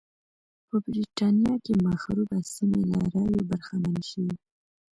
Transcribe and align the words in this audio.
په 0.67 0.75
برېټانیا 0.85 1.55
کې 1.65 1.73
مخروبه 1.87 2.37
سیمې 2.53 2.81
له 2.91 2.97
رایو 3.13 3.47
برخمنې 3.49 4.03
شوې. 4.09 4.35